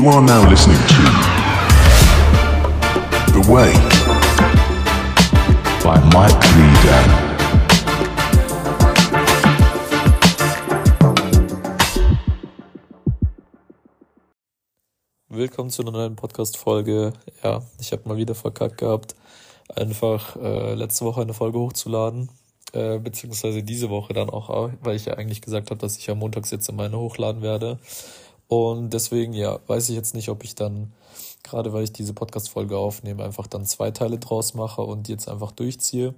[0.00, 1.02] You are now listening to
[3.34, 3.74] The Way
[5.84, 7.00] by Mike Leader.
[15.28, 17.12] Willkommen zu einer neuen Podcast-Folge.
[17.44, 19.14] Ja, ich habe mal wieder verkackt gehabt,
[19.76, 22.30] einfach äh, letzte Woche eine Folge hochzuladen.
[22.72, 26.20] Äh, beziehungsweise diese Woche dann auch, weil ich ja eigentlich gesagt habe, dass ich am
[26.20, 27.78] Montag jetzt meine hochladen werde.
[28.50, 30.92] Und deswegen, ja, weiß ich jetzt nicht, ob ich dann,
[31.44, 35.52] gerade weil ich diese Podcast-Folge aufnehme, einfach dann zwei Teile draus mache und jetzt einfach
[35.52, 36.16] durchziehe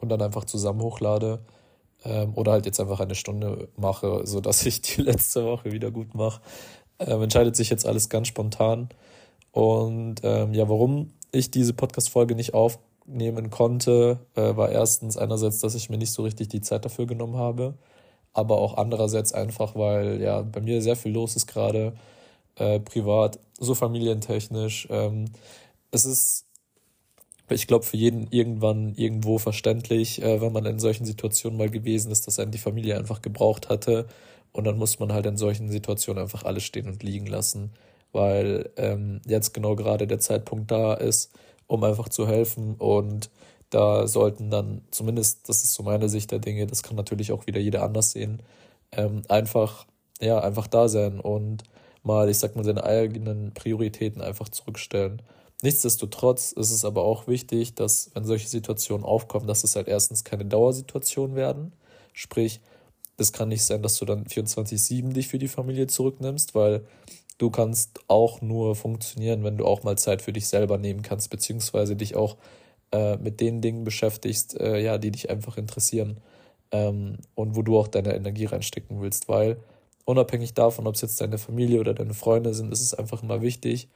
[0.00, 1.40] und dann einfach zusammen hochlade.
[2.06, 5.90] Ähm, oder halt jetzt einfach eine Stunde mache, so dass ich die letzte Woche wieder
[5.90, 6.40] gut mache.
[7.00, 8.88] Ähm, entscheidet sich jetzt alles ganz spontan.
[9.52, 15.74] Und ähm, ja, warum ich diese Podcast-Folge nicht aufnehmen konnte, äh, war erstens einerseits, dass
[15.74, 17.74] ich mir nicht so richtig die Zeit dafür genommen habe,
[18.32, 21.94] aber auch andererseits einfach, weil ja bei mir sehr viel los ist gerade,
[22.56, 24.88] äh, privat, so familientechnisch.
[24.90, 25.26] Ähm,
[25.90, 26.46] es ist,
[27.48, 32.10] ich glaube, für jeden irgendwann irgendwo verständlich, äh, wenn man in solchen Situationen mal gewesen
[32.12, 34.06] ist, dass einen die Familie einfach gebraucht hatte
[34.52, 37.72] und dann muss man halt in solchen Situationen einfach alles stehen und liegen lassen,
[38.12, 41.30] weil ähm, jetzt genau gerade der Zeitpunkt da ist,
[41.66, 42.74] um einfach zu helfen.
[42.76, 43.30] Und
[43.70, 47.46] da sollten dann, zumindest, das ist so meine Sicht der Dinge, das kann natürlich auch
[47.46, 48.42] wieder jeder anders sehen,
[48.92, 49.86] ähm, einfach,
[50.20, 51.64] ja, einfach da sein und
[52.02, 55.22] mal, ich sag mal, seine eigenen Prioritäten einfach zurückstellen.
[55.62, 60.24] Nichtsdestotrotz ist es aber auch wichtig, dass, wenn solche Situationen aufkommen, dass es halt erstens
[60.24, 61.72] keine Dauersituation werden.
[62.12, 62.60] Sprich,
[63.16, 66.84] es kann nicht sein, dass du dann 24-7 dich für die Familie zurücknimmst, weil
[67.38, 71.30] du kannst auch nur funktionieren, wenn du auch mal Zeit für dich selber nehmen kannst,
[71.30, 72.36] beziehungsweise dich auch
[72.92, 76.18] äh, mit den Dingen beschäftigst, äh, ja, die dich einfach interessieren
[76.70, 79.58] ähm, und wo du auch deine Energie reinstecken willst, weil
[80.04, 83.42] unabhängig davon, ob es jetzt deine Familie oder deine Freunde sind, ist es einfach immer
[83.42, 83.88] wichtig,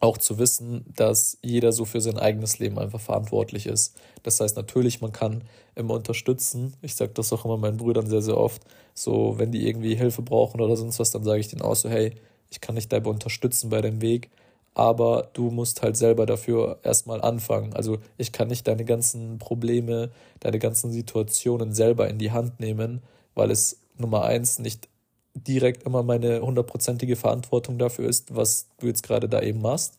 [0.00, 3.96] auch zu wissen, dass jeder so für sein eigenes Leben einfach verantwortlich ist.
[4.22, 5.44] Das heißt natürlich, man kann
[5.74, 6.74] immer unterstützen.
[6.80, 8.62] Ich sage das auch immer meinen Brüdern sehr, sehr oft.
[8.94, 11.90] So, wenn die irgendwie Hilfe brauchen oder sonst was, dann sage ich denen auch so,
[11.90, 12.14] hey,
[12.48, 14.30] ich kann dich dabei unterstützen bei deinem Weg,
[14.74, 17.74] aber du musst halt selber dafür erstmal anfangen.
[17.74, 20.10] Also ich kann nicht deine ganzen Probleme,
[20.40, 23.02] deine ganzen Situationen selber in die Hand nehmen,
[23.34, 24.88] weil es Nummer eins nicht
[25.34, 29.98] direkt immer meine hundertprozentige Verantwortung dafür ist, was du jetzt gerade da eben machst.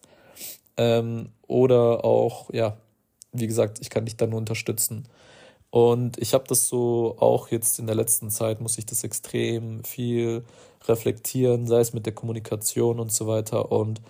[0.78, 2.78] Ähm, oder auch, ja,
[3.34, 5.08] wie gesagt, ich kann dich da nur unterstützen.
[5.70, 9.84] Und ich habe das so auch jetzt in der letzten Zeit, muss ich das extrem
[9.86, 10.44] viel
[10.86, 13.72] reflektieren, sei es mit der Kommunikation und so weiter.
[13.72, 14.02] Und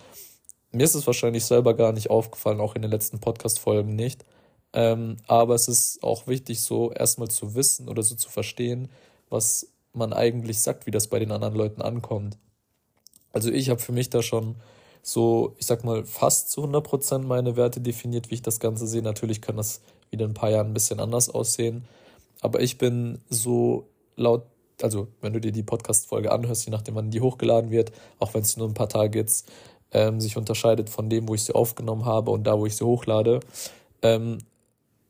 [0.72, 4.24] mir ist es wahrscheinlich selber gar nicht aufgefallen, auch in den letzten Podcast-Folgen nicht.
[4.72, 8.88] Ähm, aber es ist auch wichtig, so erstmal zu wissen oder so zu verstehen,
[9.28, 12.38] was man eigentlich sagt, wie das bei den anderen Leuten ankommt.
[13.32, 14.56] Also ich habe für mich da schon
[15.02, 19.02] so, ich sag mal, fast zu 100% meine Werte definiert, wie ich das Ganze sehe.
[19.02, 21.84] Natürlich kann das wieder in ein paar Jahren ein bisschen anders aussehen.
[22.40, 24.44] Aber ich bin so laut,
[24.80, 28.42] also wenn du dir die Podcast-Folge anhörst, je nachdem wann die hochgeladen wird, auch wenn
[28.42, 29.50] es nur ein paar Tage jetzt
[29.92, 32.84] ähm, sich unterscheidet von dem, wo ich sie aufgenommen habe und da, wo ich sie
[32.84, 33.40] hochlade,
[34.02, 34.38] ähm,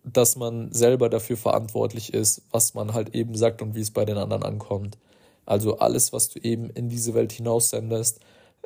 [0.05, 4.05] dass man selber dafür verantwortlich ist, was man halt eben sagt und wie es bei
[4.05, 4.99] den anderen ankommt.
[5.47, 8.21] Also alles, was du eben in diese Welt hinaussendest,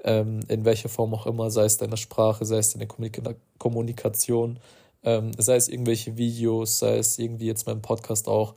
[0.05, 2.89] ähm, in welcher Form auch immer, sei es deine Sprache, sei es deine
[3.59, 4.59] Kommunikation,
[5.03, 8.55] ähm, sei es irgendwelche Videos, sei es irgendwie jetzt mein Podcast auch.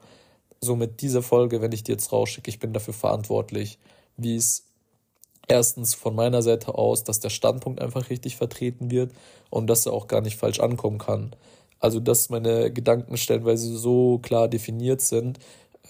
[0.61, 3.79] So mit dieser Folge, wenn ich die jetzt rausschicke, ich bin dafür verantwortlich,
[4.17, 4.68] wie es
[5.49, 9.11] erstens von meiner Seite aus, dass der Standpunkt einfach richtig vertreten wird
[9.49, 11.31] und dass er auch gar nicht falsch ankommen kann.
[11.79, 15.39] Also, dass meine Gedanken stellenweise so klar definiert sind,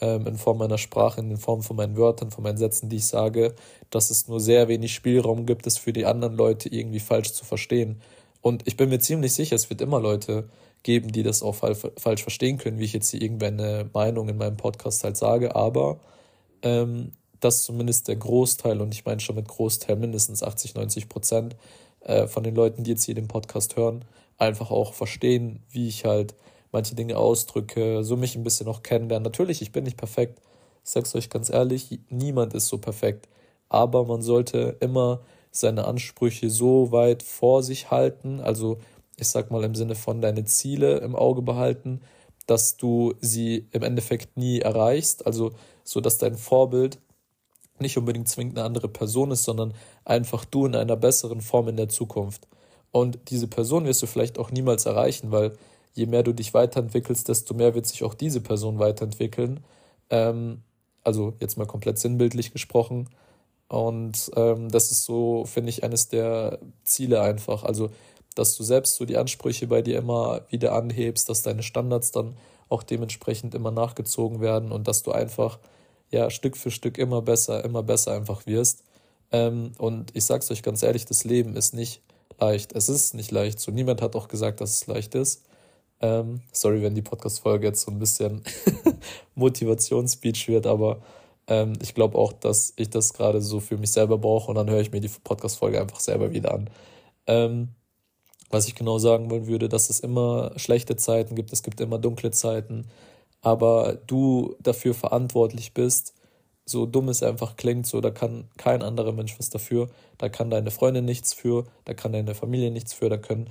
[0.02, 3.08] ähm, in Form meiner Sprache, in Form von meinen Wörtern, von meinen Sätzen, die ich
[3.08, 3.56] sage,
[3.90, 7.46] dass es nur sehr wenig Spielraum gibt, es für die anderen Leute irgendwie falsch zu
[7.46, 8.02] verstehen.
[8.42, 10.48] Und ich bin mir ziemlich sicher, es wird immer Leute
[10.84, 14.56] geben, die das auch falsch verstehen können, wie ich jetzt hier irgendeine Meinung in meinem
[14.56, 16.00] Podcast halt sage, aber
[16.62, 21.56] ähm, dass zumindest der Großteil, und ich meine schon mit Großteil mindestens 80, 90 Prozent
[22.02, 24.06] äh, von den Leuten, die jetzt hier den Podcast hören,
[24.38, 26.36] einfach auch verstehen, wie ich halt
[26.72, 29.24] manche Dinge ausdrücke, so mich ein bisschen auch kennenlernen.
[29.24, 30.40] Natürlich, ich bin nicht perfekt.
[30.84, 33.28] Ich sag's euch ganz ehrlich, niemand ist so perfekt.
[33.70, 35.22] Aber man sollte immer
[35.52, 38.78] seine Ansprüche so weit vor sich halten, also
[39.18, 42.02] ich sag mal im Sinne von deine Ziele im Auge behalten,
[42.46, 45.52] dass du sie im Endeffekt nie erreichst, also
[45.84, 47.00] so dass dein Vorbild
[47.82, 49.74] nicht unbedingt zwingend eine andere Person ist, sondern
[50.06, 52.48] einfach du in einer besseren Form in der Zukunft.
[52.92, 55.54] Und diese Person wirst du vielleicht auch niemals erreichen, weil
[55.94, 59.60] je mehr du dich weiterentwickelst, desto mehr wird sich auch diese Person weiterentwickeln.
[60.10, 60.62] Ähm,
[61.04, 63.10] also jetzt mal komplett sinnbildlich gesprochen.
[63.68, 67.64] Und ähm, das ist so, finde ich, eines der Ziele einfach.
[67.64, 67.92] Also,
[68.36, 72.36] dass du selbst so die Ansprüche bei dir immer wieder anhebst, dass deine Standards dann
[72.70, 75.60] auch dementsprechend immer nachgezogen werden und dass du einfach
[76.12, 78.84] ja Stück für Stück immer besser, immer besser einfach wirst.
[79.32, 82.02] Ähm, und ich sag's euch ganz ehrlich, das Leben ist nicht
[82.40, 82.74] leicht.
[82.74, 83.60] Es ist nicht leicht.
[83.60, 85.44] So niemand hat auch gesagt, dass es leicht ist.
[86.02, 88.42] Ähm, sorry, wenn die Podcast-Folge jetzt so ein bisschen
[89.36, 91.02] Motivationsspeech wird, aber
[91.48, 94.70] ähm, ich glaube auch, dass ich das gerade so für mich selber brauche und dann
[94.70, 96.70] höre ich mir die Podcast-Folge einfach selber wieder an.
[97.28, 97.70] Ähm,
[98.50, 102.00] was ich genau sagen wollen würde, dass es immer schlechte Zeiten gibt, es gibt immer
[102.00, 102.88] dunkle Zeiten,
[103.42, 106.14] aber du dafür verantwortlich bist,
[106.66, 110.50] so dumm es einfach klingt, so da kann kein anderer Mensch was dafür, da kann
[110.50, 113.50] deine Freundin nichts für, da kann deine Familie nichts für, da können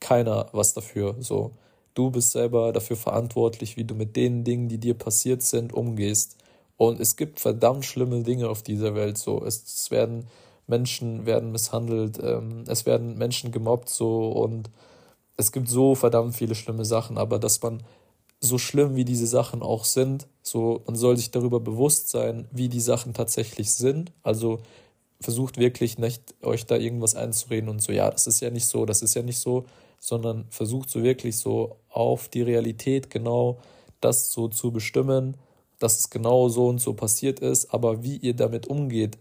[0.00, 1.52] keiner was dafür, so.
[1.94, 6.38] Du bist selber dafür verantwortlich, wie du mit den Dingen, die dir passiert sind, umgehst.
[6.78, 9.44] Und es gibt verdammt schlimme Dinge auf dieser Welt, so.
[9.44, 10.26] Es, es werden
[10.66, 14.28] Menschen werden misshandelt, ähm, es werden Menschen gemobbt, so.
[14.32, 14.70] Und
[15.36, 17.82] es gibt so verdammt viele schlimme Sachen, aber dass man
[18.42, 22.68] so schlimm wie diese Sachen auch sind, so man soll sich darüber bewusst sein, wie
[22.68, 24.12] die Sachen tatsächlich sind.
[24.22, 24.58] Also
[25.20, 28.84] versucht wirklich nicht euch da irgendwas einzureden und so, ja, das ist ja nicht so,
[28.84, 29.64] das ist ja nicht so,
[30.00, 33.58] sondern versucht so wirklich so auf die Realität genau
[34.00, 35.36] das so zu bestimmen,
[35.78, 39.18] dass es genau so und so passiert ist, aber wie ihr damit umgeht,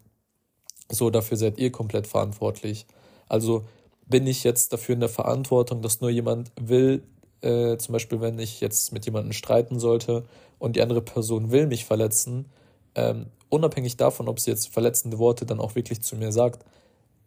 [0.89, 2.87] so dafür seid ihr komplett verantwortlich.
[3.29, 3.63] Also
[4.07, 7.03] bin ich jetzt dafür in der Verantwortung, dass nur jemand will,
[7.41, 10.23] äh, zum Beispiel, wenn ich jetzt mit jemandem streiten sollte
[10.59, 12.45] und die andere Person will mich verletzen,
[12.95, 16.65] ähm, unabhängig davon, ob sie jetzt verletzende Worte dann auch wirklich zu mir sagt,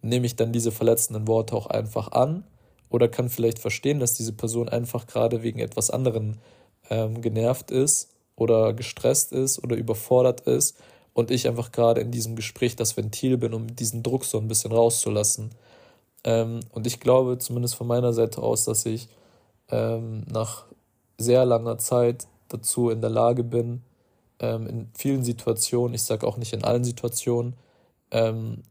[0.01, 2.43] nehme ich dann diese verletzenden Worte auch einfach an
[2.89, 6.35] oder kann vielleicht verstehen, dass diese Person einfach gerade wegen etwas anderem
[6.89, 10.77] ähm, genervt ist oder gestresst ist oder überfordert ist
[11.13, 14.47] und ich einfach gerade in diesem Gespräch das Ventil bin, um diesen Druck so ein
[14.47, 15.51] bisschen rauszulassen.
[16.23, 19.07] Ähm, und ich glaube zumindest von meiner Seite aus, dass ich
[19.69, 20.65] ähm, nach
[21.17, 23.81] sehr langer Zeit dazu in der Lage bin,
[24.39, 27.55] ähm, in vielen Situationen, ich sage auch nicht in allen Situationen,
[28.11, 28.63] ähm,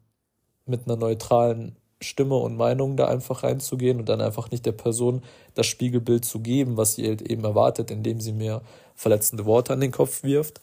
[0.66, 5.22] mit einer neutralen Stimme und Meinung da einfach reinzugehen und dann einfach nicht der Person
[5.54, 8.62] das Spiegelbild zu geben, was sie halt eben erwartet, indem sie mir
[8.94, 10.60] verletzende Worte an den Kopf wirft,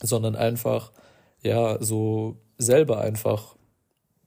[0.00, 0.92] sondern einfach,
[1.42, 3.56] ja, so selber einfach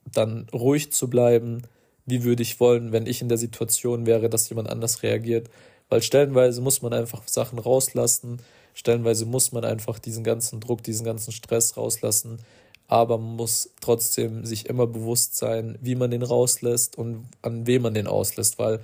[0.05, 1.63] dann ruhig zu bleiben,
[2.07, 5.50] wie würde ich wollen, wenn ich in der Situation wäre, dass jemand anders reagiert.
[5.89, 8.42] Weil stellenweise muss man einfach Sachen rauslassen,
[8.74, 12.39] stellenweise muss man einfach diesen ganzen Druck, diesen ganzen Stress rauslassen,
[12.88, 17.83] aber man muss trotzdem sich immer bewusst sein, wie man den rauslässt und an wem
[17.83, 18.80] man den auslässt, weil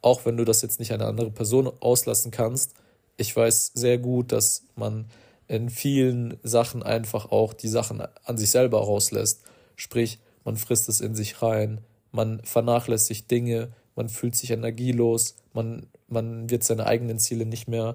[0.00, 2.72] auch wenn du das jetzt nicht eine andere Person auslassen kannst,
[3.16, 5.06] ich weiß sehr gut, dass man
[5.48, 9.40] in vielen Sachen einfach auch die Sachen an sich selber rauslässt.
[9.74, 11.80] Sprich, man frisst es in sich rein,
[12.18, 17.94] man vernachlässigt Dinge, man fühlt sich energielos, man, man wird seine eigenen Ziele nicht mehr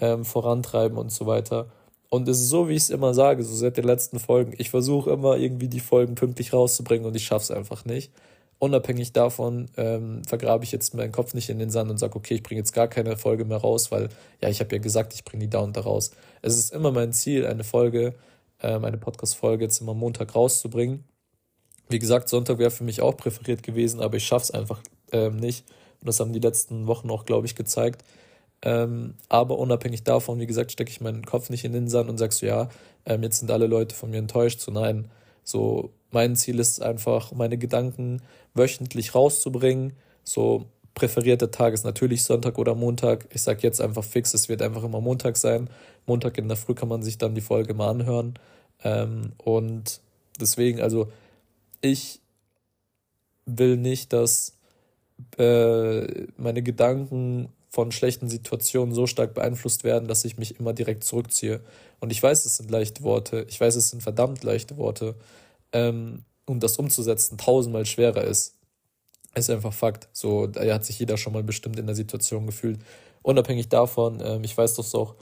[0.00, 1.70] ähm, vorantreiben und so weiter.
[2.08, 4.54] Und es ist so, wie ich es immer sage, so seit den letzten Folgen.
[4.58, 8.10] Ich versuche immer irgendwie die Folgen pünktlich rauszubringen und ich schaffe es einfach nicht.
[8.58, 12.34] Unabhängig davon ähm, vergrabe ich jetzt meinen Kopf nicht in den Sand und sage, okay,
[12.34, 14.08] ich bringe jetzt gar keine Folge mehr raus, weil
[14.42, 16.10] ja, ich habe ja gesagt, ich bringe die da und da raus.
[16.42, 18.14] Es ist immer mein Ziel, eine Folge,
[18.60, 21.04] ähm, eine Podcast-Folge jetzt immer Montag rauszubringen.
[21.90, 24.80] Wie gesagt, Sonntag wäre für mich auch präferiert gewesen, aber ich schaffe es einfach
[25.12, 25.64] ähm, nicht.
[26.00, 28.04] Und das haben die letzten Wochen auch, glaube ich, gezeigt.
[28.62, 32.18] Ähm, aber unabhängig davon, wie gesagt, stecke ich meinen Kopf nicht in den Sand und
[32.18, 32.68] sagst so, ja,
[33.06, 34.60] ähm, jetzt sind alle Leute von mir enttäuscht.
[34.60, 35.10] So, nein,
[35.42, 38.22] so mein Ziel ist einfach, meine Gedanken
[38.54, 39.94] wöchentlich rauszubringen.
[40.22, 43.26] So präferierter Tag ist natürlich Sonntag oder Montag.
[43.32, 45.68] Ich sage jetzt einfach fix, es wird einfach immer Montag sein.
[46.06, 48.34] Montag in der Früh kann man sich dann die Folge mal anhören.
[48.84, 50.00] Ähm, und
[50.40, 51.08] deswegen, also
[51.80, 52.20] ich
[53.46, 54.56] will nicht, dass
[55.38, 61.04] äh, meine Gedanken von schlechten Situationen so stark beeinflusst werden, dass ich mich immer direkt
[61.04, 61.60] zurückziehe.
[62.00, 65.14] Und ich weiß, es sind leichte Worte, ich weiß, es sind verdammt leichte Worte.
[65.72, 68.56] Ähm, und das umzusetzen tausendmal schwerer ist,
[69.34, 70.08] ist einfach Fakt.
[70.12, 72.80] So, da hat sich jeder schon mal bestimmt in der Situation gefühlt.
[73.22, 75.14] Unabhängig davon, ähm, ich weiß, dass auch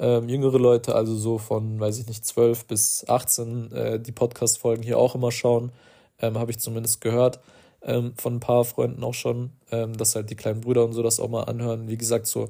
[0.00, 4.82] ähm, jüngere Leute, also so von, weiß ich nicht, 12 bis 18, äh, die Podcast-Folgen
[4.82, 5.70] hier auch immer schauen
[6.20, 7.40] ähm, habe ich zumindest gehört
[7.82, 11.02] ähm, von ein paar Freunden auch schon, ähm, dass halt die kleinen Brüder und so
[11.02, 11.88] das auch mal anhören.
[11.88, 12.48] Wie gesagt, so,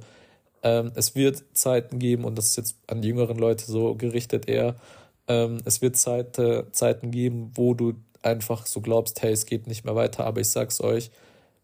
[0.62, 4.48] ähm, es wird Zeiten geben, und das ist jetzt an die jüngeren Leute so gerichtet
[4.48, 4.76] eher,
[5.28, 9.66] ähm, es wird Zeit, äh, Zeiten geben, wo du einfach so glaubst, hey, es geht
[9.66, 11.10] nicht mehr weiter, aber ich sag's euch,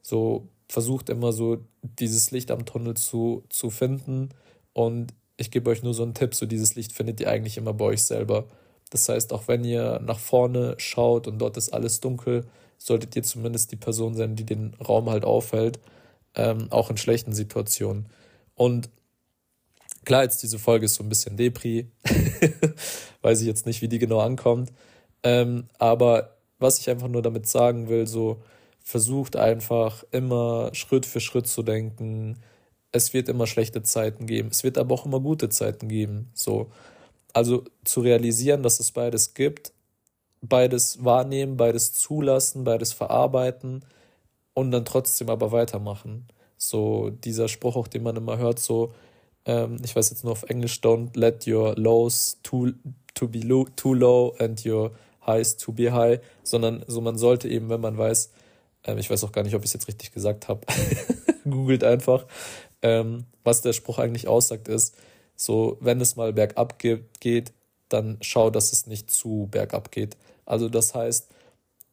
[0.03, 4.31] so versucht immer so dieses Licht am Tunnel zu, zu finden
[4.73, 7.73] und ich gebe euch nur so einen Tipp, so dieses Licht findet ihr eigentlich immer
[7.73, 8.45] bei euch selber.
[8.91, 12.47] Das heißt, auch wenn ihr nach vorne schaut und dort ist alles dunkel,
[12.79, 15.79] solltet ihr zumindest die Person sein, die den Raum halt aufhält,
[16.35, 18.07] ähm, auch in schlechten Situationen.
[18.55, 18.89] Und
[20.05, 21.91] klar, jetzt diese Folge ist so ein bisschen Depri,
[23.23, 24.73] weiß ich jetzt nicht, wie die genau ankommt,
[25.23, 28.43] ähm, aber was ich einfach nur damit sagen will, so
[28.83, 32.39] versucht einfach immer Schritt für Schritt zu denken.
[32.91, 36.31] Es wird immer schlechte Zeiten geben, es wird aber auch immer gute Zeiten geben.
[36.33, 36.71] So,
[37.33, 39.73] also zu realisieren, dass es beides gibt,
[40.41, 43.85] beides wahrnehmen, beides zulassen, beides verarbeiten
[44.55, 46.29] und dann trotzdem aber weitermachen.
[46.57, 48.93] So dieser Spruch, auch den man immer hört, so
[49.45, 52.73] ähm, ich weiß jetzt nur auf Englisch, don't let your lows too,
[53.15, 54.93] to be low, too low and your
[55.27, 58.31] highs to be high, sondern so man sollte eben, wenn man weiß,
[58.85, 60.61] ähm, ich weiß auch gar nicht, ob ich es jetzt richtig gesagt habe,
[61.45, 62.27] googelt einfach,
[62.83, 64.97] ähm, was der Spruch eigentlich aussagt, ist,
[65.39, 67.53] so wenn es mal bergab geht,
[67.89, 70.17] dann schau, dass es nicht zu bergab geht.
[70.45, 71.29] Also das heißt,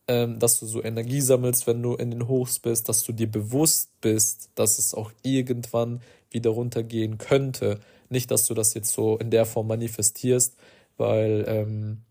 [0.08, 3.32] ähm, dass du so Energie sammelst, wenn du in den Hochs bist, dass du dir
[3.32, 7.80] bewusst bist, dass es auch irgendwann wieder runtergehen könnte.
[8.10, 10.56] Nicht, dass du das jetzt so in der Form manifestierst,
[10.98, 12.02] weil ähm,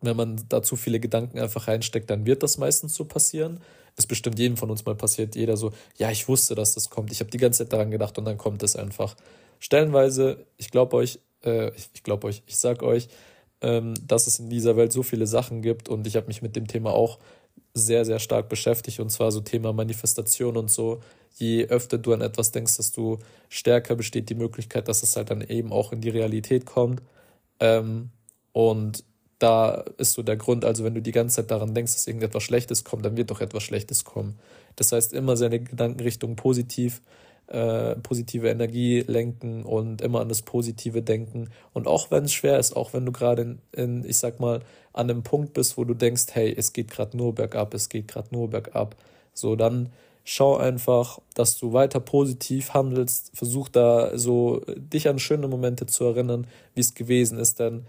[0.00, 3.60] wenn man da zu viele Gedanken einfach reinsteckt, dann wird das meistens so passieren.
[3.96, 7.10] Es bestimmt jedem von uns mal passiert, jeder so, ja, ich wusste, dass das kommt.
[7.10, 9.16] Ich habe die ganze Zeit daran gedacht und dann kommt es einfach.
[9.58, 13.08] Stellenweise, ich glaube euch, äh, ich, glaube euch, ich sag euch,
[13.60, 16.56] ähm, dass es in dieser Welt so viele Sachen gibt und ich habe mich mit
[16.56, 17.18] dem Thema auch
[17.74, 21.00] sehr, sehr stark beschäftigt und zwar so Thema Manifestation und so.
[21.34, 25.42] Je öfter du an etwas denkst, desto stärker besteht die Möglichkeit, dass es halt dann
[25.42, 27.02] eben auch in die Realität kommt.
[27.60, 28.10] Ähm,
[28.52, 29.04] und
[29.38, 32.42] da ist so der Grund, also wenn du die ganze Zeit daran denkst, dass irgendetwas
[32.42, 34.38] Schlechtes kommt, dann wird doch etwas Schlechtes kommen.
[34.76, 37.00] Das heißt, immer seine Gedankenrichtung positiv
[37.48, 41.48] äh, positive Energie lenken und immer an das Positive denken.
[41.72, 44.60] Und auch wenn es schwer ist, auch wenn du gerade in, in, ich sag mal,
[44.92, 48.08] an einem Punkt bist, wo du denkst, hey, es geht gerade nur bergab, es geht
[48.08, 48.96] gerade nur bergab,
[49.32, 49.90] so dann
[50.24, 56.04] schau einfach, dass du weiter positiv handelst, versuch da so dich an schöne Momente zu
[56.04, 57.86] erinnern, wie es gewesen ist, denn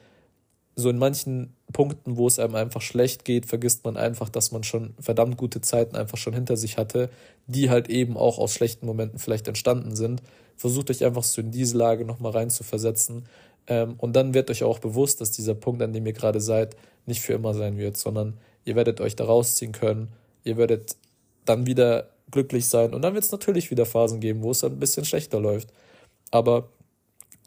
[0.80, 4.64] so in manchen Punkten, wo es einem einfach schlecht geht, vergisst man einfach, dass man
[4.64, 7.10] schon verdammt gute Zeiten einfach schon hinter sich hatte,
[7.48, 10.22] die halt eben auch aus schlechten Momenten vielleicht entstanden sind.
[10.56, 13.26] Versucht euch einfach so in diese Lage nochmal rein zu versetzen.
[13.68, 16.76] Ähm, und dann wird euch auch bewusst, dass dieser Punkt, an dem ihr gerade seid,
[17.06, 20.10] nicht für immer sein wird, sondern ihr werdet euch da rausziehen können.
[20.44, 20.96] Ihr werdet
[21.46, 22.94] dann wieder glücklich sein.
[22.94, 25.70] Und dann wird es natürlich wieder Phasen geben, wo es ein bisschen schlechter läuft.
[26.32, 26.70] Aber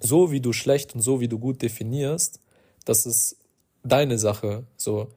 [0.00, 2.40] so wie du schlecht und so wie du gut definierst,
[2.84, 3.36] das ist
[3.82, 4.64] deine Sache.
[4.76, 5.08] So,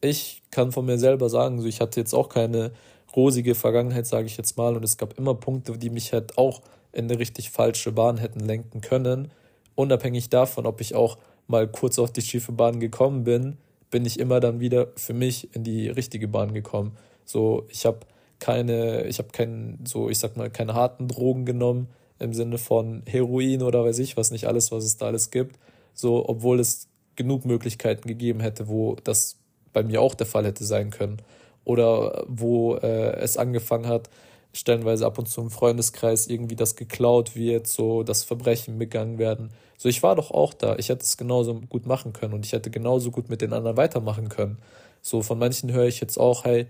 [0.00, 2.72] ich kann von mir selber sagen, so ich hatte jetzt auch keine
[3.16, 6.62] rosige Vergangenheit, sage ich jetzt mal, und es gab immer Punkte, die mich halt auch
[6.92, 9.30] in eine richtig falsche Bahn hätten lenken können.
[9.74, 13.56] Unabhängig davon, ob ich auch mal kurz auf die schiefe Bahn gekommen bin,
[13.90, 16.96] bin ich immer dann wieder für mich in die richtige Bahn gekommen.
[17.24, 18.00] So, ich habe
[18.38, 23.02] keine, ich habe keinen, so, ich sag mal, keine harten Drogen genommen im Sinne von
[23.06, 25.58] Heroin oder weiß ich was nicht alles, was es da alles gibt.
[25.94, 26.88] So, obwohl es
[27.20, 29.36] genug Möglichkeiten gegeben hätte, wo das
[29.74, 31.18] bei mir auch der Fall hätte sein können.
[31.64, 34.08] Oder wo äh, es angefangen hat,
[34.54, 39.50] stellenweise ab und zu im Freundeskreis irgendwie das geklaut wird, so dass Verbrechen begangen werden.
[39.76, 40.76] So, ich war doch auch da.
[40.76, 43.76] Ich hätte es genauso gut machen können und ich hätte genauso gut mit den anderen
[43.76, 44.56] weitermachen können.
[45.02, 46.66] So, von manchen höre ich jetzt auch, hey,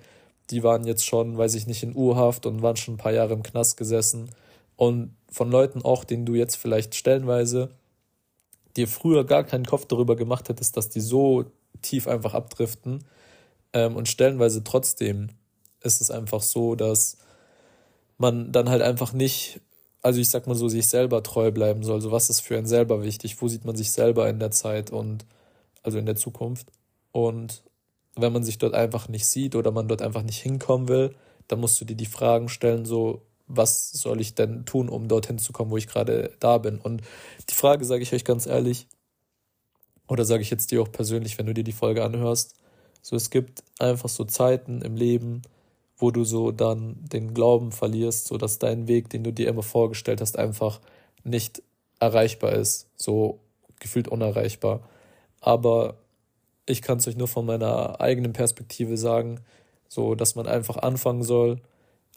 [0.51, 3.35] die waren jetzt schon, weiß ich nicht, in Urhaft und waren schon ein paar Jahre
[3.35, 4.31] im Knast gesessen.
[4.77, 7.71] Und von Leuten auch, denen du jetzt vielleicht stellenweise
[8.77, 11.45] dir früher gar keinen Kopf darüber gemacht hättest, dass die so
[11.83, 13.05] tief einfach abdriften.
[13.73, 15.29] Ähm, und stellenweise trotzdem
[15.83, 17.17] ist es einfach so, dass
[18.19, 19.61] man dann halt einfach nicht,
[20.03, 22.01] also ich sag mal so, sich selber treu bleiben soll.
[22.01, 23.41] So, was ist für einen selber wichtig?
[23.41, 25.25] Wo sieht man sich selber in der Zeit und
[25.83, 26.69] also in der Zukunft?
[27.13, 27.63] Und
[28.17, 31.15] wenn man sich dort einfach nicht sieht oder man dort einfach nicht hinkommen will,
[31.49, 35.39] dann musst du dir die Fragen stellen, so, was soll ich denn tun, um dorthin
[35.39, 36.79] zu kommen, wo ich gerade da bin?
[36.79, 37.03] Und
[37.49, 38.87] die Frage sage ich euch ganz ehrlich,
[40.09, 42.55] oder sage ich jetzt dir auch persönlich, wenn du dir die Folge anhörst,
[43.03, 45.43] so es gibt einfach so Zeiten im Leben,
[45.97, 49.63] wo du so dann den Glauben verlierst, so dass dein Weg, den du dir immer
[49.63, 50.81] vorgestellt hast, einfach
[51.25, 51.63] nicht
[51.99, 53.41] erreichbar ist, so
[53.79, 54.81] gefühlt unerreichbar.
[55.41, 55.97] Aber
[56.67, 59.41] ich kann es euch nur von meiner eigenen Perspektive sagen,
[59.89, 61.61] so dass man einfach anfangen soll,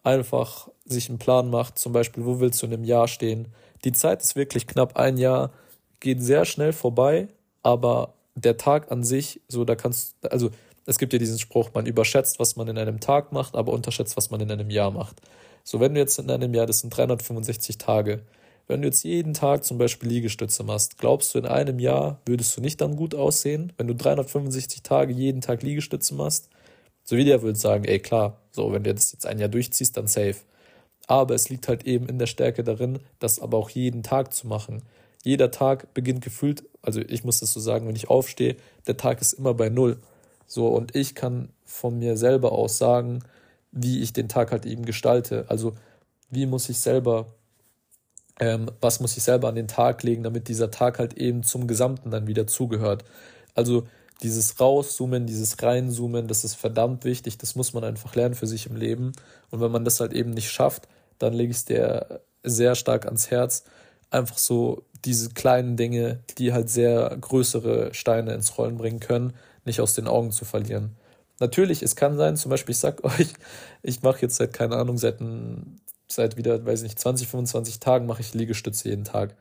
[0.03, 3.47] einfach sich einen Plan macht, zum Beispiel, wo willst du in einem Jahr stehen?
[3.83, 5.51] Die Zeit ist wirklich knapp, ein Jahr
[5.99, 7.27] geht sehr schnell vorbei,
[7.63, 10.49] aber der Tag an sich, so da kannst, also
[10.85, 14.17] es gibt ja diesen Spruch, man überschätzt, was man in einem Tag macht, aber unterschätzt,
[14.17, 15.21] was man in einem Jahr macht.
[15.63, 18.23] So, wenn du jetzt in einem Jahr, das sind 365 Tage,
[18.67, 22.55] wenn du jetzt jeden Tag zum Beispiel Liegestütze machst, glaubst du, in einem Jahr würdest
[22.55, 26.49] du nicht dann gut aussehen, wenn du 365 Tage jeden Tag Liegestütze machst?
[27.03, 29.97] So wie der würde sagen, ey klar, so wenn du das jetzt ein Jahr durchziehst,
[29.97, 30.37] dann safe.
[31.07, 34.47] Aber es liegt halt eben in der Stärke darin, das aber auch jeden Tag zu
[34.47, 34.83] machen.
[35.23, 38.57] Jeder Tag beginnt gefühlt, also ich muss das so sagen, wenn ich aufstehe,
[38.87, 39.97] der Tag ist immer bei Null.
[40.45, 43.23] So, und ich kann von mir selber aus sagen,
[43.71, 45.45] wie ich den Tag halt eben gestalte.
[45.47, 45.73] Also,
[46.29, 47.27] wie muss ich selber,
[48.39, 51.67] ähm, was muss ich selber an den Tag legen, damit dieser Tag halt eben zum
[51.67, 53.03] Gesamten dann wieder zugehört.
[53.55, 53.85] Also,
[54.23, 58.65] dieses Rauszoomen, dieses Reinzoomen, das ist verdammt wichtig, das muss man einfach lernen für sich
[58.65, 59.11] im Leben.
[59.51, 60.87] Und wenn man das halt eben nicht schafft,
[61.19, 63.63] dann lege ich es dir sehr stark ans Herz,
[64.09, 69.33] einfach so diese kleinen Dinge, die halt sehr größere Steine ins Rollen bringen können,
[69.65, 70.95] nicht aus den Augen zu verlieren.
[71.39, 73.33] Natürlich, es kann sein, zum Beispiel, ich sag euch,
[73.81, 75.19] ich mache jetzt seit, keine Ahnung, seit,
[76.07, 79.35] seit wieder, weiß nicht, 20, 25 Tagen mache ich Liegestütze jeden Tag.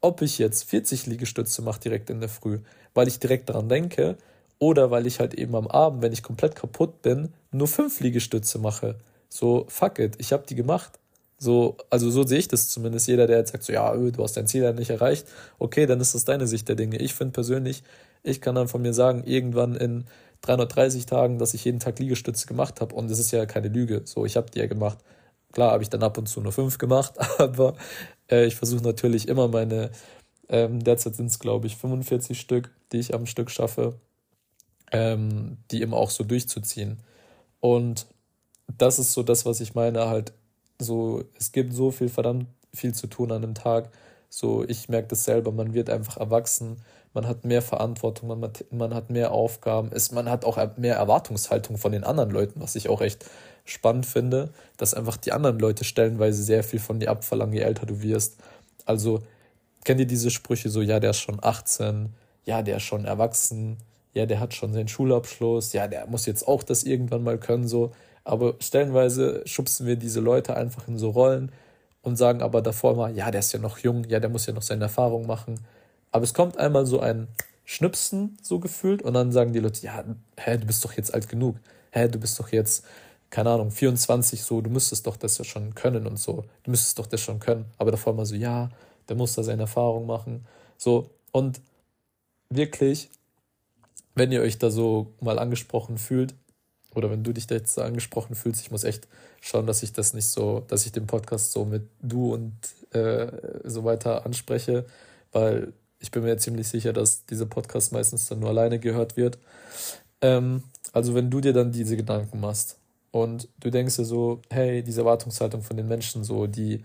[0.00, 2.60] Ob ich jetzt 40 Liegestütze mache direkt in der Früh,
[2.94, 4.16] weil ich direkt daran denke,
[4.58, 8.58] oder weil ich halt eben am Abend, wenn ich komplett kaputt bin, nur fünf Liegestütze
[8.58, 8.96] mache.
[9.28, 10.98] So, fuck it, ich habe die gemacht.
[11.38, 13.06] So, also so sehe ich das zumindest.
[13.06, 15.26] Jeder, der jetzt sagt, so, ja, öh, du hast dein Ziel ja nicht erreicht,
[15.58, 16.98] okay, dann ist das deine Sicht der Dinge.
[16.98, 17.84] Ich finde persönlich,
[18.24, 20.04] ich kann dann von mir sagen, irgendwann in
[20.42, 22.94] 330 Tagen, dass ich jeden Tag Liegestütze gemacht habe.
[22.94, 24.02] Und das ist ja keine Lüge.
[24.04, 24.98] So, ich habe die ja gemacht.
[25.52, 27.74] Klar habe ich dann ab und zu nur fünf gemacht, aber
[28.30, 29.90] äh, ich versuche natürlich immer meine,
[30.48, 33.94] ähm, derzeit sind es glaube ich 45 Stück, die ich am Stück schaffe,
[34.92, 36.98] ähm, die immer auch so durchzuziehen.
[37.60, 38.06] Und
[38.78, 40.32] das ist so das, was ich meine, halt
[40.78, 43.90] so, es gibt so viel verdammt viel zu tun an einem Tag.
[44.28, 46.76] So, ich merke das selber, man wird einfach erwachsen
[47.14, 50.96] man hat mehr Verantwortung, man hat, man hat mehr Aufgaben, ist, man hat auch mehr
[50.96, 53.26] Erwartungshaltung von den anderen Leuten, was ich auch echt
[53.68, 57.86] spannend finde, dass einfach die anderen Leute stellenweise sehr viel von dir abverlangen, je älter
[57.86, 58.38] du wirst.
[58.84, 59.22] Also
[59.84, 63.76] kennt ihr diese Sprüche so, ja, der ist schon 18, ja, der ist schon erwachsen,
[64.14, 67.68] ja, der hat schon seinen Schulabschluss, ja, der muss jetzt auch das irgendwann mal können,
[67.68, 67.92] so.
[68.24, 71.52] Aber stellenweise schubsen wir diese Leute einfach in so Rollen
[72.02, 74.52] und sagen aber davor mal, ja, der ist ja noch jung, ja, der muss ja
[74.52, 75.60] noch seine Erfahrung machen.
[76.10, 77.28] Aber es kommt einmal so ein
[77.64, 80.02] Schnipsen so gefühlt und dann sagen die Leute, ja,
[80.38, 81.56] hä, du bist doch jetzt alt genug.
[81.90, 82.84] Hä, du bist doch jetzt,
[83.30, 86.44] keine Ahnung, 24 so, du müsstest doch das ja schon können und so.
[86.62, 87.66] Du müsstest doch das schon können.
[87.76, 88.70] Aber davor mal so, ja,
[89.08, 90.46] der muss da seine Erfahrung machen.
[90.78, 91.60] So, und
[92.48, 93.10] wirklich,
[94.14, 96.34] wenn ihr euch da so mal angesprochen fühlt,
[96.94, 99.06] oder wenn du dich da jetzt so angesprochen fühlst, ich muss echt
[99.40, 102.54] schauen, dass ich das nicht so, dass ich den Podcast so mit du und
[102.92, 103.30] äh,
[103.64, 104.86] so weiter anspreche,
[105.32, 109.38] weil ich bin mir ziemlich sicher, dass dieser Podcast meistens dann nur alleine gehört wird.
[110.22, 110.62] Ähm,
[110.92, 112.77] also wenn du dir dann diese Gedanken machst
[113.22, 116.84] und du denkst dir so, hey, diese Erwartungshaltung von den Menschen so, die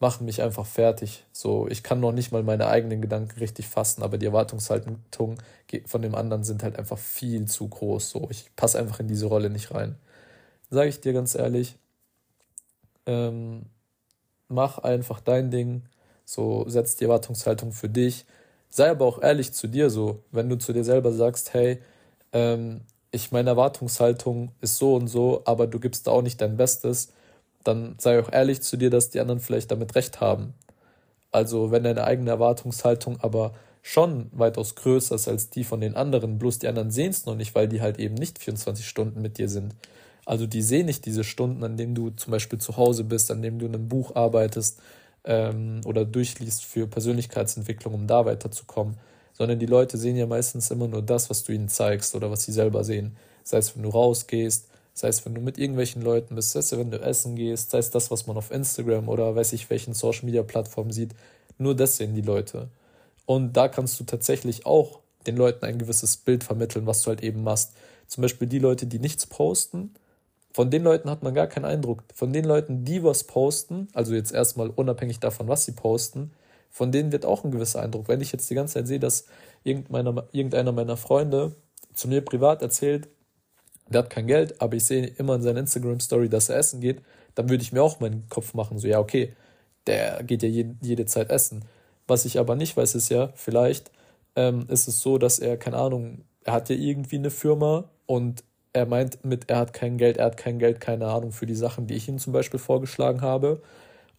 [0.00, 1.24] machen mich einfach fertig.
[1.32, 4.98] So, ich kann noch nicht mal meine eigenen Gedanken richtig fassen, aber die Erwartungshaltung
[5.86, 8.10] von dem anderen sind halt einfach viel zu groß.
[8.10, 9.96] So, ich passe einfach in diese Rolle nicht rein.
[10.70, 11.76] Sage ich dir ganz ehrlich,
[13.06, 13.66] ähm,
[14.48, 15.82] mach einfach dein Ding,
[16.24, 18.26] so setz die Erwartungshaltung für dich
[18.72, 21.78] sei aber auch ehrlich zu dir so, wenn du zu dir selber sagst, hey,
[22.32, 22.80] ähm,
[23.12, 27.12] ich meine Erwartungshaltung ist so und so, aber du gibst da auch nicht dein Bestes,
[27.62, 30.54] dann sei auch ehrlich zu dir, dass die anderen vielleicht damit recht haben.
[31.30, 36.38] Also wenn deine eigene Erwartungshaltung aber schon weitaus größer ist als die von den anderen,
[36.38, 39.38] bloß die anderen sehen es noch nicht, weil die halt eben nicht 24 Stunden mit
[39.38, 39.74] dir sind.
[40.24, 43.42] Also die sehen nicht diese Stunden, an denen du zum Beispiel zu Hause bist, an
[43.42, 44.80] denen du in einem Buch arbeitest,
[45.24, 48.96] ähm, oder durchliest für Persönlichkeitsentwicklung, um da weiterzukommen,
[49.32, 52.44] sondern die Leute sehen ja meistens immer nur das, was du ihnen zeigst oder was
[52.44, 53.16] sie selber sehen.
[53.44, 56.72] Sei es, wenn du rausgehst, sei es, wenn du mit irgendwelchen Leuten bist, sei es,
[56.72, 59.94] wenn du essen gehst, sei es das, was man auf Instagram oder weiß ich welchen
[59.94, 61.14] Social Media Plattformen sieht.
[61.58, 62.68] Nur das sehen die Leute.
[63.26, 67.22] Und da kannst du tatsächlich auch den Leuten ein gewisses Bild vermitteln, was du halt
[67.22, 67.72] eben machst.
[68.08, 69.94] Zum Beispiel die Leute, die nichts posten,
[70.52, 72.04] von den Leuten hat man gar keinen Eindruck.
[72.14, 76.32] Von den Leuten, die was posten, also jetzt erstmal unabhängig davon, was sie posten,
[76.72, 78.08] von denen wird auch ein gewisser Eindruck.
[78.08, 79.26] Wenn ich jetzt die ganze Zeit sehe, dass
[79.62, 81.54] irgendeiner meiner Freunde
[81.94, 83.08] zu mir privat erzählt,
[83.88, 87.02] der hat kein Geld, aber ich sehe immer in seiner Instagram-Story, dass er essen geht,
[87.34, 89.34] dann würde ich mir auch meinen Kopf machen, so ja, okay,
[89.86, 91.64] der geht ja jede, jede Zeit essen.
[92.06, 93.90] Was ich aber nicht weiß, ist ja, vielleicht
[94.34, 98.44] ähm, ist es so, dass er, keine Ahnung, er hat ja irgendwie eine Firma und
[98.72, 101.54] er meint mit, er hat kein Geld, er hat kein Geld, keine Ahnung, für die
[101.54, 103.60] Sachen, die ich ihm zum Beispiel vorgeschlagen habe.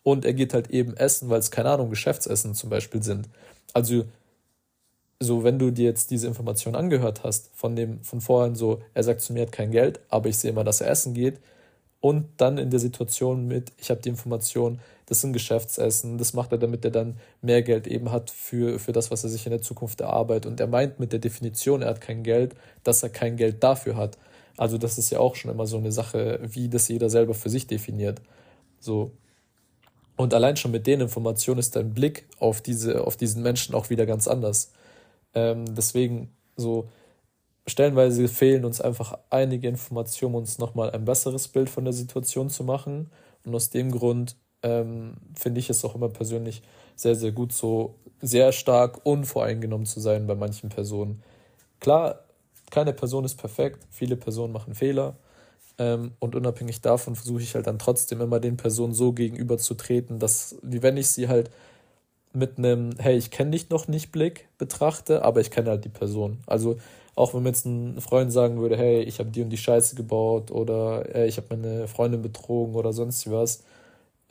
[0.03, 3.29] Und er geht halt eben essen, weil es, keine Ahnung, Geschäftsessen zum Beispiel sind.
[3.73, 4.05] Also,
[5.21, 9.03] so, wenn du dir jetzt diese Information angehört hast, von dem, von vorhin so, er
[9.03, 11.39] sagt zu mir, er hat kein Geld, aber ich sehe immer, dass er essen geht.
[12.01, 16.51] und dann in der Situation mit, ich habe die Information, das ein Geschäftsessen, das macht
[16.51, 19.51] er, damit er dann mehr Geld eben hat für, für das, was er sich in
[19.51, 20.47] der Zukunft erarbeitet.
[20.47, 23.95] Und er meint mit der Definition, er hat kein Geld, dass er kein Geld dafür
[23.95, 24.17] hat.
[24.57, 27.49] Also das ist ja auch schon immer so eine Sache, wie das jeder selber für
[27.49, 28.21] sich definiert.
[28.79, 29.11] So.
[30.15, 33.89] Und allein schon mit den Informationen ist dein Blick auf diese, auf diesen Menschen auch
[33.89, 34.71] wieder ganz anders.
[35.33, 36.89] Ähm, deswegen so
[37.65, 42.49] stellenweise fehlen uns einfach einige Informationen, um uns nochmal ein besseres Bild von der Situation
[42.49, 43.09] zu machen.
[43.45, 46.61] Und aus dem Grund ähm, finde ich es auch immer persönlich
[46.95, 51.23] sehr, sehr gut, so sehr stark unvoreingenommen zu sein bei manchen Personen.
[51.79, 52.23] Klar,
[52.69, 55.17] keine Person ist perfekt, viele Personen machen Fehler.
[55.79, 60.55] Ähm, und unabhängig davon versuche ich halt dann trotzdem immer den Personen so gegenüberzutreten, dass,
[60.61, 61.49] wie wenn ich sie halt
[62.33, 65.89] mit einem, hey, ich kenne dich noch nicht Blick betrachte, aber ich kenne halt die
[65.89, 66.39] Person.
[66.47, 66.77] Also
[67.15, 69.95] auch wenn mir jetzt ein Freund sagen würde, hey, ich habe die und die Scheiße
[69.95, 73.63] gebaut oder hey, ich habe meine Freundin betrogen oder sonst was,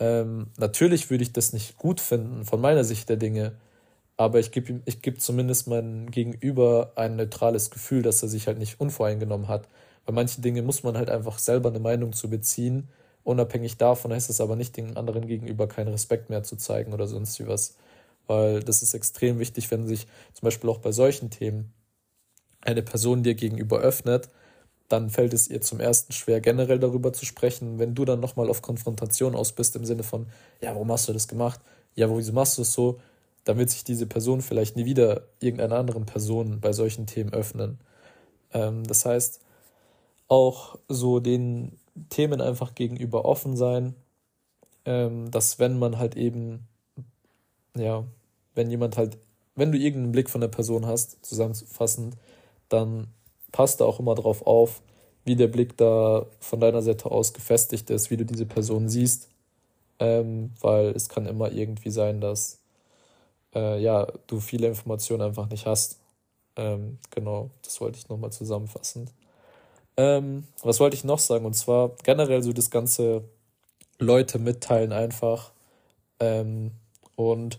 [0.01, 3.53] ähm, natürlich würde ich das nicht gut finden von meiner Sicht der Dinge,
[4.17, 8.59] aber ich gebe ich geb zumindest meinem Gegenüber ein neutrales Gefühl, dass er sich halt
[8.59, 9.69] nicht unvoreingenommen hat.
[10.05, 12.89] Weil manche Dinge muss man halt einfach selber eine Meinung zu beziehen.
[13.25, 17.07] Unabhängig davon heißt es aber nicht, den anderen gegenüber keinen Respekt mehr zu zeigen oder
[17.07, 17.77] sonst wie was.
[18.27, 21.73] Weil das ist extrem wichtig, wenn sich zum Beispiel auch bei solchen Themen
[22.61, 24.29] eine Person dir gegenüber öffnet,
[24.89, 27.79] dann fällt es ihr zum ersten schwer, generell darüber zu sprechen.
[27.79, 30.27] Wenn du dann nochmal auf Konfrontation aus bist, im Sinne von,
[30.61, 31.61] ja, warum hast du das gemacht?
[31.95, 33.01] Ja, wieso machst du es so?
[33.45, 37.79] Dann wird sich diese Person vielleicht nie wieder irgendeiner anderen Person bei solchen Themen öffnen.
[38.53, 39.41] Ähm, das heißt,
[40.33, 43.95] auch so den Themen einfach gegenüber offen sein,
[44.87, 46.67] ähm, dass wenn man halt eben,
[47.77, 48.05] ja,
[48.55, 49.19] wenn jemand halt,
[49.57, 52.17] wenn du irgendeinen Blick von der Person hast, zusammenfassend,
[52.71, 53.09] dann
[53.53, 54.81] passt da auch immer drauf auf,
[55.25, 59.29] wie der Blick da von deiner Seite aus gefestigt ist, wie du diese Person siehst,
[59.99, 62.59] ähm, weil es kann immer irgendwie sein, dass
[63.55, 66.01] äh, ja, du viele Informationen einfach nicht hast.
[66.57, 69.11] Ähm, genau, das wollte ich nochmal zusammenfassen.
[69.97, 71.45] Ähm, was wollte ich noch sagen?
[71.45, 73.25] Und zwar generell so das ganze
[73.99, 75.53] Leute mitteilen einfach.
[76.21, 76.73] Ähm,
[77.17, 77.59] und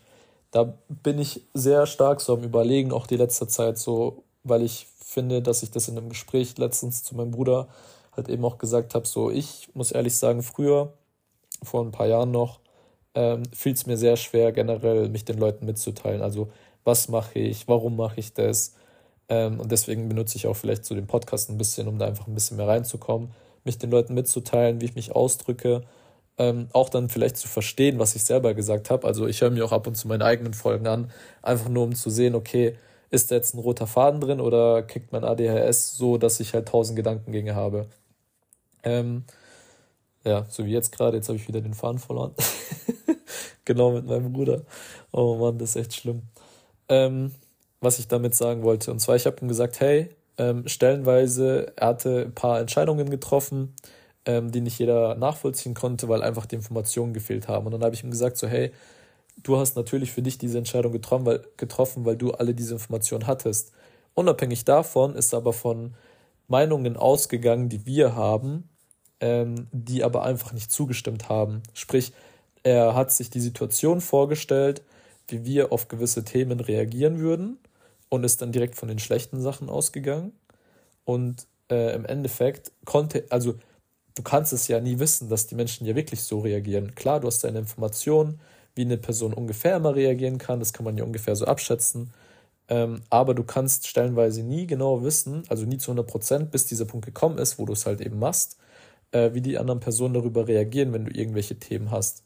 [0.51, 4.87] da bin ich sehr stark so am Überlegen, auch die letzte Zeit so, weil ich
[5.03, 7.67] finde, dass ich das in einem Gespräch letztens zu meinem Bruder
[8.15, 10.93] halt eben auch gesagt habe, so ich muss ehrlich sagen, früher,
[11.63, 12.59] vor ein paar Jahren noch,
[13.15, 16.21] ähm, fiel es mir sehr schwer, generell mich den Leuten mitzuteilen.
[16.21, 16.49] Also
[16.83, 18.75] was mache ich, warum mache ich das?
[19.29, 22.27] Ähm, und deswegen benutze ich auch vielleicht so den Podcast ein bisschen, um da einfach
[22.27, 23.31] ein bisschen mehr reinzukommen,
[23.63, 25.83] mich den Leuten mitzuteilen, wie ich mich ausdrücke,
[26.37, 29.07] ähm, auch dann vielleicht zu verstehen, was ich selber gesagt habe.
[29.07, 31.95] Also ich höre mir auch ab und zu meine eigenen Folgen an, einfach nur um
[31.95, 32.75] zu sehen, okay,
[33.11, 36.67] ist da jetzt ein roter Faden drin oder kickt mein ADHS so, dass ich halt
[36.67, 37.87] tausend Gedankengänge habe.
[38.83, 39.25] Ähm,
[40.25, 42.33] ja, so wie jetzt gerade, jetzt habe ich wieder den Faden verloren.
[43.65, 44.63] genau mit meinem Bruder.
[45.11, 46.23] Oh Mann, das ist echt schlimm.
[46.89, 47.33] Ähm,
[47.83, 51.87] was ich damit sagen wollte, und zwar, ich habe ihm gesagt, hey, ähm, stellenweise, er
[51.87, 53.75] hatte ein paar Entscheidungen getroffen,
[54.25, 57.65] ähm, die nicht jeder nachvollziehen konnte, weil einfach die Informationen gefehlt haben.
[57.65, 58.71] Und dann habe ich ihm gesagt, so, hey,
[59.43, 63.27] du hast natürlich für dich diese Entscheidung getroffen weil, getroffen, weil du alle diese Informationen
[63.27, 63.73] hattest.
[64.15, 65.93] Unabhängig davon ist aber von
[66.47, 68.69] Meinungen ausgegangen, die wir haben,
[69.19, 71.63] ähm, die aber einfach nicht zugestimmt haben.
[71.73, 72.13] Sprich,
[72.63, 74.83] er hat sich die Situation vorgestellt,
[75.27, 77.57] wie wir auf gewisse Themen reagieren würden
[78.13, 80.33] und ist dann direkt von den schlechten Sachen ausgegangen.
[81.03, 83.55] Und äh, im Endeffekt konnte, also
[84.13, 86.93] du kannst es ja nie wissen, dass die Menschen ja wirklich so reagieren.
[86.93, 88.39] Klar, du hast deine Informationen,
[88.75, 90.59] wie eine Person ungefähr immer reagieren kann.
[90.59, 92.13] Das kann man ja ungefähr so abschätzen.
[92.67, 96.85] Ähm, aber du kannst stellenweise nie genau wissen, also nie zu 100 Prozent, bis dieser
[96.85, 98.57] Punkt gekommen ist, wo du es halt eben machst,
[99.11, 102.23] äh, wie die anderen Personen darüber reagieren, wenn du irgendwelche Themen hast.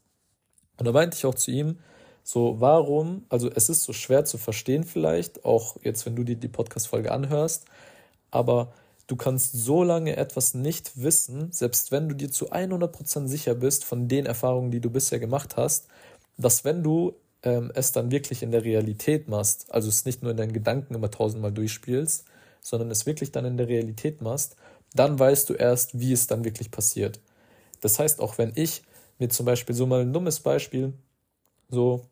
[0.78, 1.80] Und da meinte ich auch zu ihm,
[2.30, 6.36] so, warum, also es ist so schwer zu verstehen vielleicht, auch jetzt, wenn du dir
[6.36, 7.64] die Podcast-Folge anhörst,
[8.32, 8.74] aber
[9.08, 13.86] du kannst so lange etwas nicht wissen, selbst wenn du dir zu 100% sicher bist
[13.86, 15.88] von den Erfahrungen, die du bisher gemacht hast,
[16.36, 17.14] dass wenn du
[17.44, 20.96] ähm, es dann wirklich in der Realität machst, also es nicht nur in deinen Gedanken
[20.96, 22.26] immer tausendmal durchspielst,
[22.60, 24.58] sondern es wirklich dann in der Realität machst,
[24.94, 27.22] dann weißt du erst, wie es dann wirklich passiert.
[27.80, 28.84] Das heißt, auch wenn ich
[29.18, 30.92] mir zum Beispiel so mal ein dummes Beispiel,
[31.70, 32.06] so,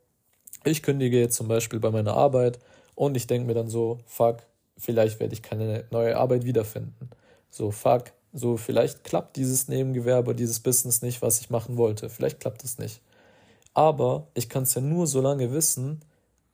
[0.66, 2.60] ich kündige jetzt zum Beispiel bei meiner Arbeit
[2.96, 4.38] und ich denke mir dann so, fuck,
[4.78, 7.10] vielleicht werde ich keine neue Arbeit wiederfinden.
[7.50, 12.10] So, fuck, so, vielleicht klappt dieses Nebengewerbe, dieses Business nicht, was ich machen wollte.
[12.10, 13.02] Vielleicht klappt es nicht.
[13.74, 16.02] Aber ich kann es ja nur so lange wissen,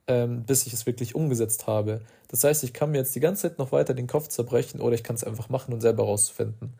[0.06, 2.00] ähm, bis ich es wirklich umgesetzt habe.
[2.28, 4.94] Das heißt, ich kann mir jetzt die ganze Zeit noch weiter den Kopf zerbrechen oder
[4.94, 6.74] ich kann es einfach machen und selber rausfinden.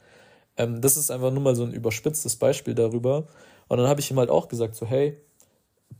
[0.56, 3.26] Ähm, das ist einfach nur mal so ein überspitztes Beispiel darüber.
[3.68, 5.16] Und dann habe ich ihm halt auch gesagt, so, hey,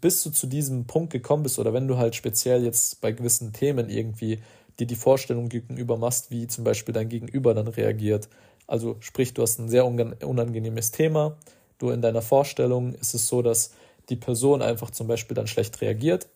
[0.02, 3.54] bis du zu diesem Punkt gekommen bist oder wenn du halt speziell jetzt bei gewissen
[3.54, 4.42] Themen irgendwie
[4.78, 8.28] dir die Vorstellung gegenüber machst, wie zum Beispiel dein Gegenüber dann reagiert.
[8.66, 11.36] Also sprich, du hast ein sehr unangenehmes Thema,
[11.78, 13.70] du in deiner Vorstellung ist es so, dass
[14.08, 16.28] die Person einfach zum Beispiel dann schlecht reagiert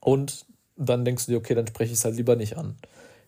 [0.00, 0.44] und
[0.76, 2.76] dann denkst du dir, okay, dann spreche ich es halt lieber nicht an.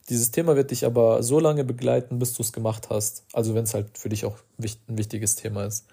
[0.09, 3.23] Dieses Thema wird dich aber so lange begleiten, bis du es gemacht hast.
[3.33, 5.87] Also wenn es halt für dich auch ein wichtiges Thema ist.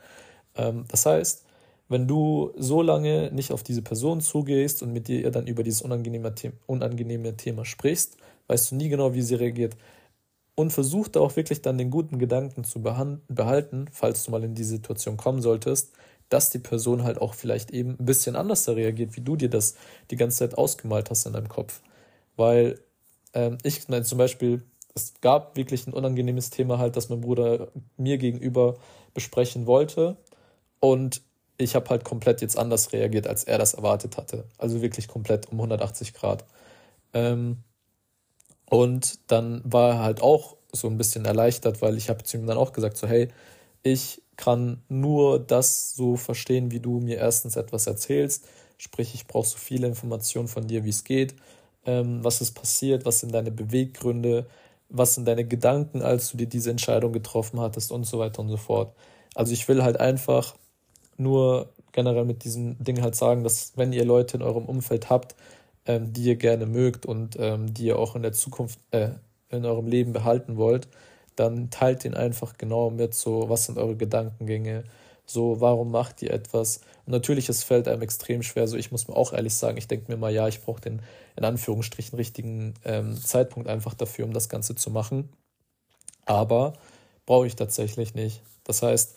[0.56, 1.44] Ähm, das heißt,
[1.90, 5.82] wenn du so lange nicht auf diese Person zugehst und mit ihr dann über dieses
[5.82, 9.78] unangenehme, The unangenehme Thema sprichst, weißt du nie genau, wie sie reagiert.
[10.56, 14.56] Und versuch da auch wirklich dann den guten Gedanken zu behalten, falls du mal in
[14.56, 15.92] die Situation kommen solltest,
[16.30, 19.50] dass die Person halt auch vielleicht eben ein bisschen anders da reagiert, wie du dir
[19.50, 19.76] das
[20.12, 21.82] die ganze Zeit ausgemalt hast in deinem Kopf.
[22.36, 22.80] Weil
[23.34, 27.68] ähm, ich meine zum Beispiel, es gab wirklich ein unangenehmes Thema halt, das mein Bruder
[27.98, 28.78] mir gegenüber
[29.14, 30.18] besprechen wollte.
[30.80, 31.22] Und
[31.58, 34.46] ich habe halt komplett jetzt anders reagiert, als er das erwartet hatte.
[34.58, 36.46] Also wirklich komplett um 180 Grad.
[37.14, 37.64] Ähm,
[38.70, 42.46] und dann war er halt auch so ein bisschen erleichtert, weil ich habe zu ihm
[42.46, 43.30] dann auch gesagt, so hey,
[43.84, 48.48] ich kann nur das so verstehen, wie du mir erstens etwas erzählst.
[48.78, 51.36] Sprich, ich brauche so viele Informationen von dir, wie es geht.
[51.86, 53.06] Ähm, was ist passiert?
[53.06, 54.46] Was sind deine Beweggründe?
[54.90, 58.50] Was sind deine Gedanken, als du dir diese Entscheidung getroffen hattest und so weiter und
[58.50, 58.94] so fort.
[59.36, 60.56] Also ich will halt einfach
[61.18, 65.36] nur generell mit diesem Ding halt sagen, dass wenn ihr Leute in eurem Umfeld habt,
[65.86, 69.10] ähm, die ihr gerne mögt und ähm, die ihr auch in der Zukunft äh,
[69.50, 70.88] in eurem Leben behalten wollt,
[71.36, 74.84] dann teilt den einfach genau mit, so was sind eure Gedankengänge,
[75.26, 76.82] so warum macht ihr etwas.
[77.06, 79.88] Und natürlich, es fällt einem extrem schwer, so ich muss mir auch ehrlich sagen, ich
[79.88, 81.02] denke mir mal, ja, ich brauche den
[81.36, 85.30] in Anführungsstrichen richtigen ähm, Zeitpunkt einfach dafür, um das Ganze zu machen.
[86.26, 86.74] Aber
[87.26, 88.42] brauche ich tatsächlich nicht.
[88.64, 89.16] Das heißt,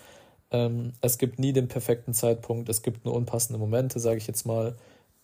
[0.50, 4.46] ähm, es gibt nie den perfekten Zeitpunkt, es gibt nur unpassende Momente, sage ich jetzt
[4.46, 4.76] mal.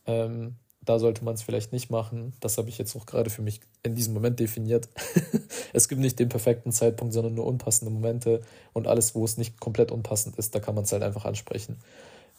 [0.07, 2.33] Ähm, da sollte man es vielleicht nicht machen.
[2.41, 4.89] Das habe ich jetzt auch gerade für mich in diesem Moment definiert.
[5.73, 8.41] es gibt nicht den perfekten Zeitpunkt, sondern nur unpassende Momente
[8.73, 11.79] und alles, wo es nicht komplett unpassend ist, da kann man es halt einfach ansprechen.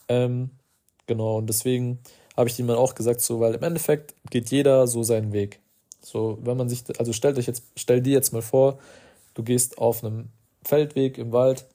[0.08, 0.52] Ähm,
[1.08, 2.00] genau, und deswegen
[2.38, 5.60] habe ich ihm dann auch gesagt, so, weil im Endeffekt geht jeder so seinen Weg.
[6.02, 8.80] So, wenn man sich, also stellt euch jetzt, stell dir jetzt mal vor,
[9.34, 10.30] du gehst auf einem
[10.64, 11.66] Feldweg im Wald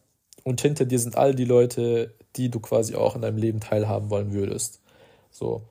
[0.45, 4.11] und hinter dir sind all die Leute, die du quasi auch in deinem Leben teilhaben
[4.11, 4.81] wollen würdest.
[5.31, 5.63] So,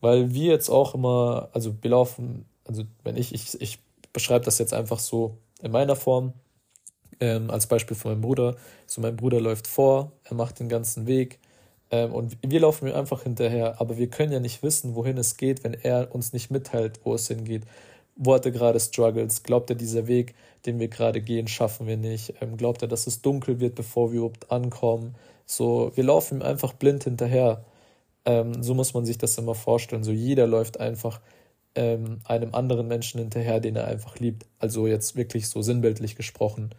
[0.00, 3.78] weil wir jetzt auch immer, also wir laufen, also wenn ich, ich, ich
[4.12, 6.32] beschreibe das jetzt einfach so in meiner Form,
[7.20, 8.56] ähm, als Beispiel von meinem Bruder.
[8.86, 11.38] So, mein Bruder läuft vor, er macht den ganzen Weg
[11.90, 13.80] ähm, und wir laufen ihm einfach hinterher.
[13.80, 17.14] Aber wir können ja nicht wissen, wohin es geht, wenn er uns nicht mitteilt, wo
[17.14, 17.62] es hingeht.
[18.16, 19.42] Wo hat er gerade Struggles?
[19.42, 22.34] Glaubt er, dieser Weg, den wir gerade gehen, schaffen wir nicht?
[22.40, 25.14] Ähm, glaubt er, dass es dunkel wird, bevor wir überhaupt ankommen?
[25.44, 27.64] So, wir laufen ihm einfach blind hinterher.
[28.24, 30.02] Ähm, so muss man sich das immer vorstellen.
[30.02, 31.20] So jeder läuft einfach
[31.76, 34.46] ähm, einem anderen Menschen hinterher, den er einfach liebt.
[34.58, 36.70] Also jetzt wirklich so sinnbildlich gesprochen.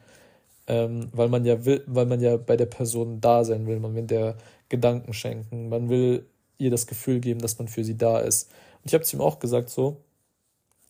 [0.68, 3.80] Ähm, weil man ja will, weil man ja bei der Person da sein will.
[3.80, 4.38] Man will der
[4.70, 5.70] Gedanken schenken.
[5.70, 6.26] Man will
[6.58, 8.50] ihr das Gefühl geben, dass man für sie da ist.
[8.82, 9.98] Und ich habe zu ihm auch gesagt, so,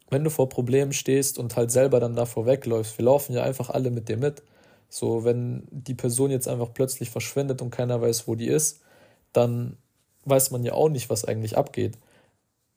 [0.09, 3.69] wenn du vor Problemen stehst und halt selber dann davor wegläufst, wir laufen ja einfach
[3.69, 4.43] alle mit dir mit.
[4.89, 8.81] So, wenn die Person jetzt einfach plötzlich verschwindet und keiner weiß, wo die ist,
[9.33, 9.77] dann
[10.25, 11.97] weiß man ja auch nicht, was eigentlich abgeht.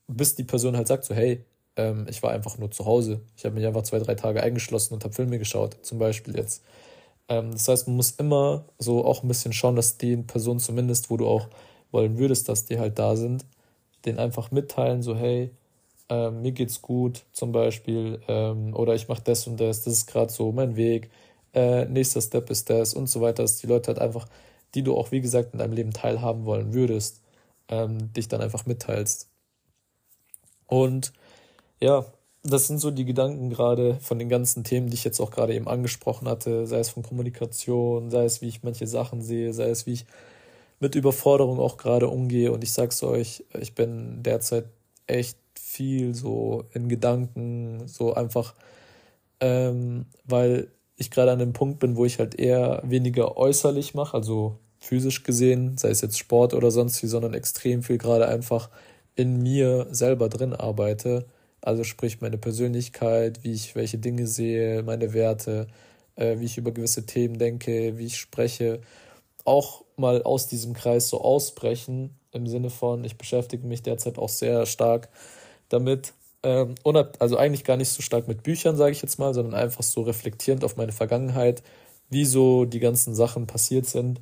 [0.08, 1.44] Bis die Person halt sagt so, hey,
[1.76, 3.20] ähm, ich war einfach nur zu Hause.
[3.36, 6.62] Ich habe mich einfach zwei, drei Tage eingeschlossen und habe Filme geschaut, zum Beispiel jetzt.
[7.28, 11.10] Ähm, das heißt, man muss immer so auch ein bisschen schauen, dass die Personen zumindest,
[11.10, 11.48] wo du auch
[11.92, 13.46] wollen würdest, dass die halt da sind,
[14.04, 15.50] den einfach mitteilen, so, hey,
[16.10, 20.06] ähm, mir geht's gut, zum Beispiel, ähm, oder ich mache das und das, das ist
[20.06, 21.10] gerade so mein Weg,
[21.54, 24.26] äh, nächster Step ist das und so weiter, dass die Leute halt einfach,
[24.74, 27.22] die du auch, wie gesagt, in deinem Leben teilhaben wollen würdest,
[27.68, 29.28] ähm, dich dann einfach mitteilst.
[30.66, 31.12] Und
[31.80, 32.06] ja,
[32.42, 35.54] das sind so die Gedanken gerade von den ganzen Themen, die ich jetzt auch gerade
[35.54, 39.70] eben angesprochen hatte, sei es von Kommunikation, sei es wie ich manche Sachen sehe, sei
[39.70, 40.06] es wie ich
[40.80, 42.52] mit Überforderung auch gerade umgehe.
[42.52, 44.66] Und ich sag's euch, ich bin derzeit
[45.06, 45.36] echt
[45.70, 48.54] viel so in Gedanken, so einfach,
[49.40, 54.14] ähm, weil ich gerade an dem Punkt bin, wo ich halt eher weniger äußerlich mache,
[54.14, 58.70] also physisch gesehen, sei es jetzt Sport oder sonst wie, sondern extrem viel gerade einfach
[59.14, 61.26] in mir selber drin arbeite.
[61.62, 65.68] Also sprich meine Persönlichkeit, wie ich welche Dinge sehe, meine Werte,
[66.16, 68.80] äh, wie ich über gewisse Themen denke, wie ich spreche.
[69.44, 74.28] Auch mal aus diesem Kreis so ausbrechen, im Sinne von, ich beschäftige mich derzeit auch
[74.28, 75.08] sehr stark
[75.70, 76.74] damit, ähm,
[77.18, 80.02] also eigentlich gar nicht so stark mit Büchern, sage ich jetzt mal, sondern einfach so
[80.02, 81.62] reflektierend auf meine Vergangenheit,
[82.10, 84.20] wieso die ganzen Sachen passiert sind.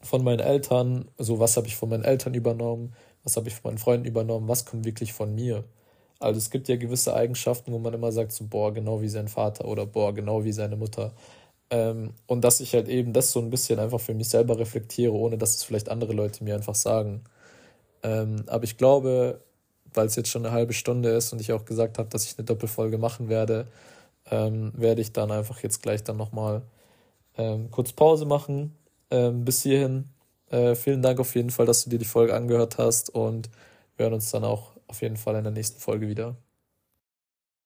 [0.00, 3.70] Von meinen Eltern, so was habe ich von meinen Eltern übernommen, was habe ich von
[3.70, 5.64] meinen Freunden übernommen, was kommt wirklich von mir.
[6.18, 9.28] Also es gibt ja gewisse Eigenschaften, wo man immer sagt, so, boah, genau wie sein
[9.28, 11.12] Vater oder boah, genau wie seine Mutter.
[11.70, 15.12] Ähm, und dass ich halt eben das so ein bisschen einfach für mich selber reflektiere,
[15.12, 17.24] ohne dass es vielleicht andere Leute mir einfach sagen.
[18.02, 19.40] Ähm, aber ich glaube,
[19.94, 22.38] weil es jetzt schon eine halbe Stunde ist und ich auch gesagt habe, dass ich
[22.38, 23.66] eine Doppelfolge machen werde,
[24.30, 26.62] ähm, werde ich dann einfach jetzt gleich dann nochmal
[27.36, 28.76] ähm, kurz Pause machen.
[29.10, 30.08] Ähm, bis hierhin.
[30.50, 33.50] Äh, vielen Dank auf jeden Fall, dass du dir die Folge angehört hast und
[33.96, 36.36] wir hören uns dann auch auf jeden Fall in der nächsten Folge wieder.